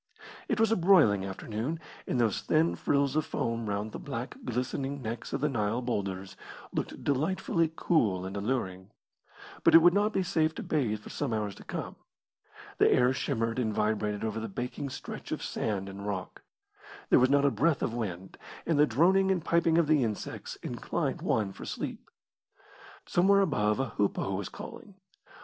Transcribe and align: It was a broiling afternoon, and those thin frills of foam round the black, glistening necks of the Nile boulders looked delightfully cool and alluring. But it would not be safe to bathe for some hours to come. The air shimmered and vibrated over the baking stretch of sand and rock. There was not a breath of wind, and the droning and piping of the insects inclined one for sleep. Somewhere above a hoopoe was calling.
It 0.47 0.59
was 0.59 0.71
a 0.71 0.75
broiling 0.75 1.23
afternoon, 1.27 1.79
and 2.07 2.19
those 2.19 2.41
thin 2.41 2.73
frills 2.73 3.15
of 3.15 3.23
foam 3.23 3.69
round 3.69 3.91
the 3.91 3.99
black, 3.99 4.35
glistening 4.43 4.99
necks 4.99 5.31
of 5.31 5.41
the 5.41 5.47
Nile 5.47 5.79
boulders 5.83 6.35
looked 6.73 7.03
delightfully 7.03 7.71
cool 7.75 8.25
and 8.25 8.35
alluring. 8.35 8.89
But 9.63 9.75
it 9.75 9.77
would 9.83 9.93
not 9.93 10.11
be 10.11 10.23
safe 10.23 10.55
to 10.55 10.63
bathe 10.63 11.01
for 11.01 11.11
some 11.11 11.35
hours 11.35 11.53
to 11.53 11.63
come. 11.63 11.97
The 12.79 12.89
air 12.91 13.13
shimmered 13.13 13.59
and 13.59 13.71
vibrated 13.75 14.23
over 14.23 14.39
the 14.39 14.49
baking 14.49 14.89
stretch 14.89 15.31
of 15.31 15.43
sand 15.43 15.87
and 15.87 16.03
rock. 16.07 16.41
There 17.11 17.19
was 17.19 17.29
not 17.29 17.45
a 17.45 17.51
breath 17.51 17.83
of 17.83 17.93
wind, 17.93 18.39
and 18.65 18.79
the 18.79 18.87
droning 18.87 19.29
and 19.29 19.45
piping 19.45 19.77
of 19.77 19.85
the 19.85 20.03
insects 20.03 20.55
inclined 20.63 21.21
one 21.21 21.53
for 21.53 21.63
sleep. 21.63 22.09
Somewhere 23.05 23.41
above 23.41 23.79
a 23.79 23.89
hoopoe 23.89 24.33
was 24.33 24.49
calling. 24.49 24.95